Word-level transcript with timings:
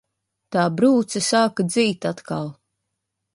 Tā 0.55 0.63
brūce 0.79 1.21
sāka 1.27 1.67
dzīt 1.67 2.09
atkal. 2.13 2.51